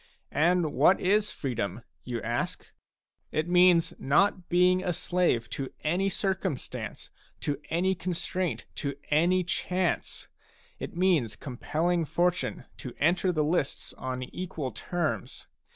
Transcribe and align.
And 0.33 0.73
what 0.73 0.99
is 0.99 1.29
freedom, 1.29 1.83
you 2.01 2.23
ask? 2.23 2.71
It 3.31 3.47
means 3.47 3.93
not 3.99 4.49
being 4.49 4.83
a 4.83 4.93
slave 4.93 5.47
to 5.51 5.71
any 5.83 6.09
circum 6.09 6.57
stance, 6.57 7.11
to 7.41 7.61
any 7.69 7.93
constraint, 7.93 8.65
to 8.77 8.95
any 9.11 9.43
chance; 9.43 10.27
it 10.79 10.97
means 10.97 11.35
compelling 11.35 12.05
Fortune 12.05 12.65
to 12.77 12.95
enter 12.99 13.31
the 13.31 13.43
lists 13.43 13.93
on 13.93 14.23
equal 14.23 14.71
terms. 14.71 15.45